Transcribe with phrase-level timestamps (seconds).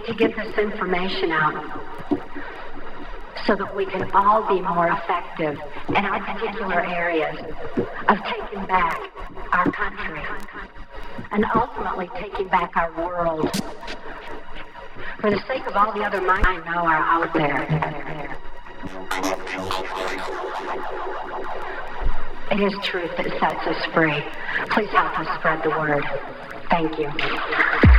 [0.00, 1.80] need to get this information out
[3.46, 7.36] so that we can all be more effective in our particular areas
[8.08, 9.00] of taking back
[9.52, 10.22] our country
[11.32, 13.50] and ultimately taking back our world
[15.20, 18.36] for the sake of all the other minds I know are out there.
[22.50, 24.22] It is truth that sets us free.
[24.70, 26.04] Please help us spread the word.
[26.68, 27.89] Thank you.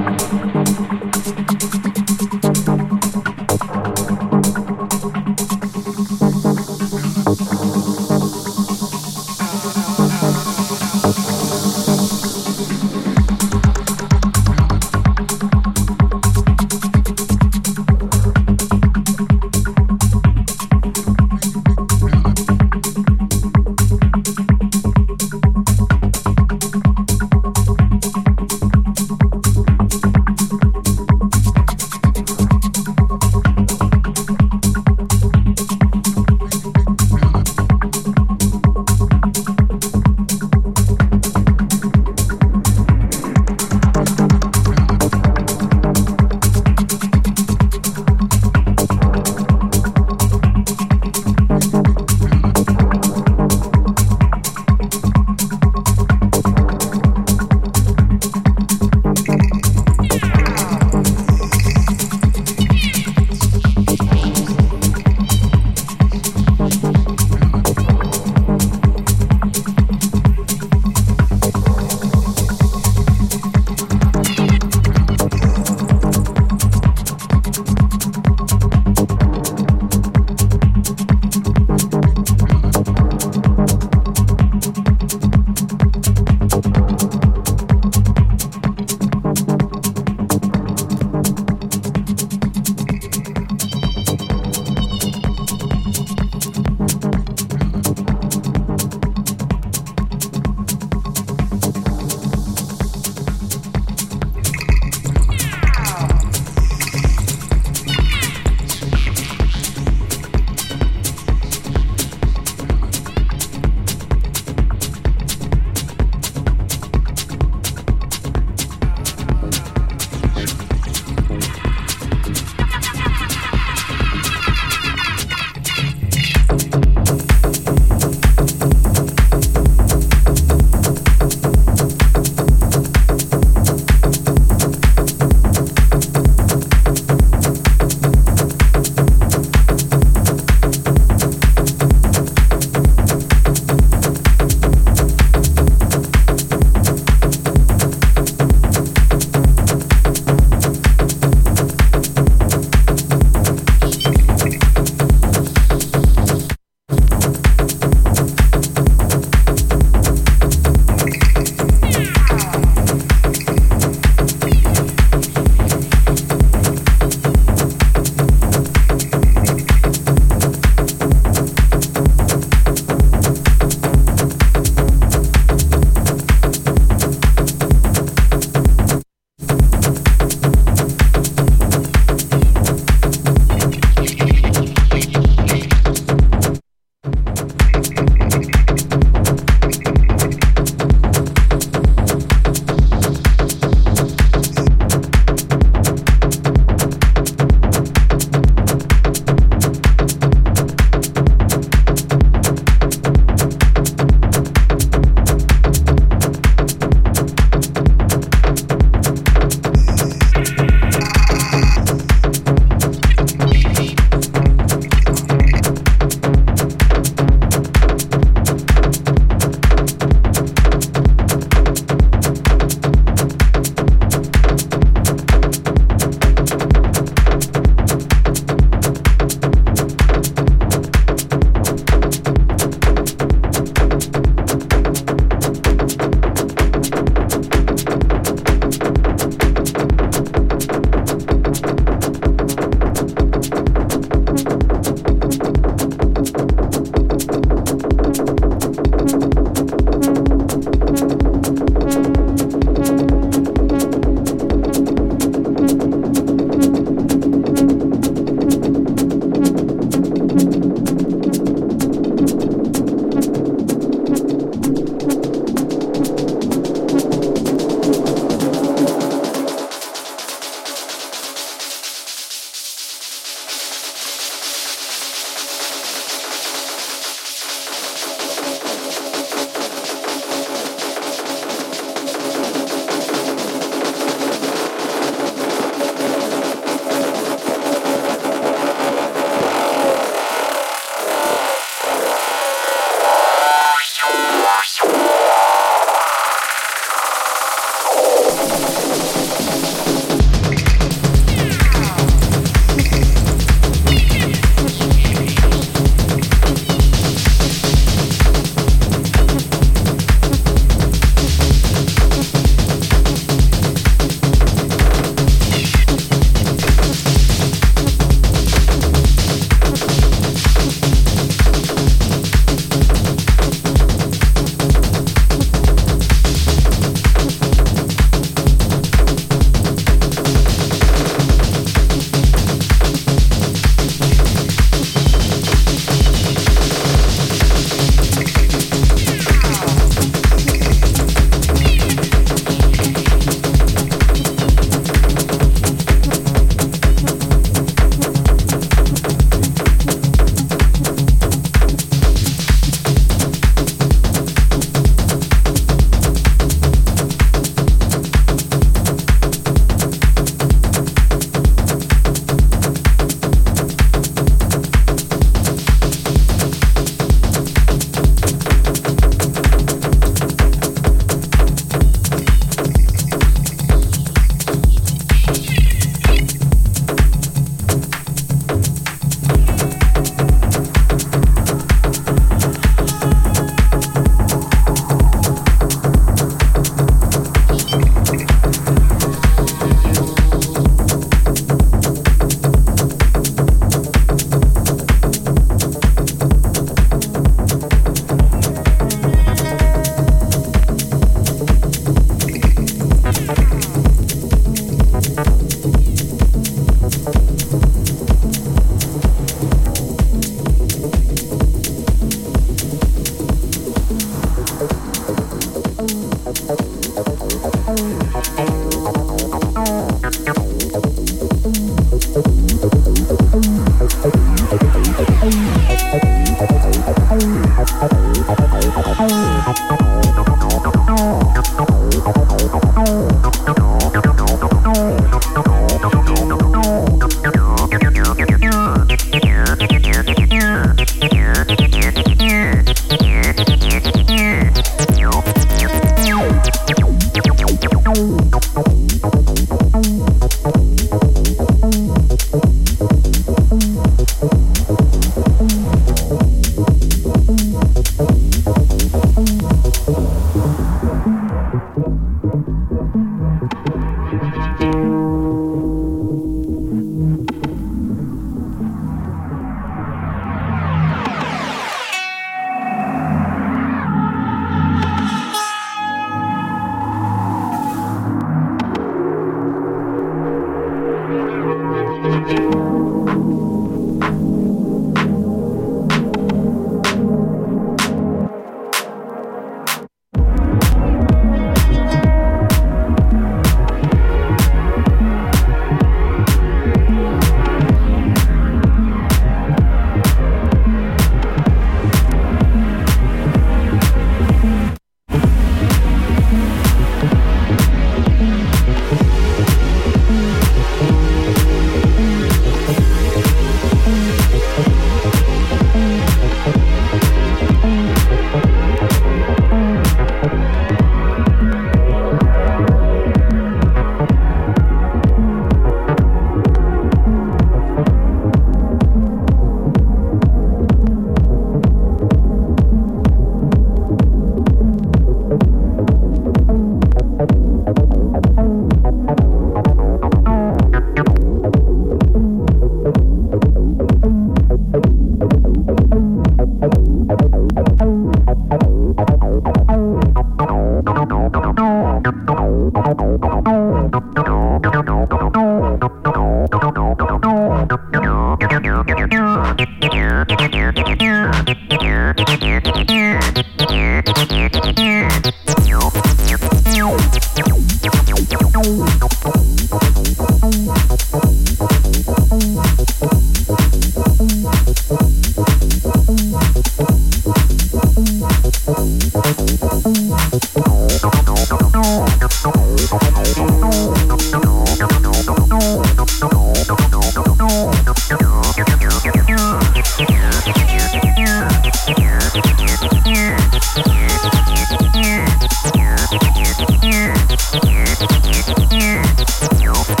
[599.61, 600.00] Música